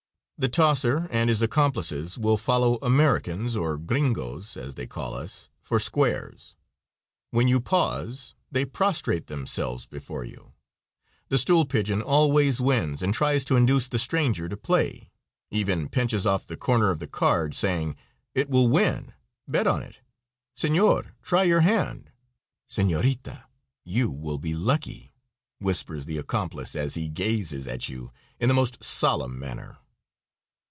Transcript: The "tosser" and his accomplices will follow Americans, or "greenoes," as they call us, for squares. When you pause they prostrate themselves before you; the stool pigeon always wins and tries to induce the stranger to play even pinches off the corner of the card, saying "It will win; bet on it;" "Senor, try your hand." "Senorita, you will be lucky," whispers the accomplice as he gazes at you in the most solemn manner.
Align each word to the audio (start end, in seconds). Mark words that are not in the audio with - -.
The 0.41 0.49
"tosser" 0.49 1.07
and 1.11 1.29
his 1.29 1.43
accomplices 1.43 2.17
will 2.17 2.35
follow 2.35 2.77
Americans, 2.81 3.55
or 3.55 3.77
"greenoes," 3.77 4.57
as 4.57 4.73
they 4.73 4.87
call 4.87 5.13
us, 5.13 5.51
for 5.61 5.79
squares. 5.79 6.55
When 7.29 7.47
you 7.47 7.59
pause 7.61 8.33
they 8.51 8.65
prostrate 8.65 9.27
themselves 9.27 9.85
before 9.85 10.23
you; 10.23 10.53
the 11.29 11.37
stool 11.37 11.65
pigeon 11.65 12.01
always 12.01 12.59
wins 12.59 13.03
and 13.03 13.13
tries 13.13 13.45
to 13.45 13.55
induce 13.55 13.87
the 13.87 13.99
stranger 13.99 14.49
to 14.49 14.57
play 14.57 15.11
even 15.51 15.87
pinches 15.87 16.25
off 16.25 16.47
the 16.47 16.57
corner 16.57 16.89
of 16.89 16.97
the 16.97 17.05
card, 17.05 17.53
saying 17.53 17.95
"It 18.33 18.49
will 18.49 18.67
win; 18.67 19.13
bet 19.47 19.67
on 19.67 19.83
it;" 19.83 19.99
"Senor, 20.55 21.13
try 21.21 21.43
your 21.43 21.61
hand." 21.61 22.09
"Senorita, 22.67 23.45
you 23.83 24.09
will 24.09 24.39
be 24.39 24.55
lucky," 24.55 25.13
whispers 25.59 26.07
the 26.07 26.17
accomplice 26.17 26.75
as 26.75 26.95
he 26.95 27.09
gazes 27.09 27.67
at 27.67 27.89
you 27.89 28.09
in 28.39 28.47
the 28.47 28.55
most 28.55 28.83
solemn 28.83 29.37
manner. 29.39 29.77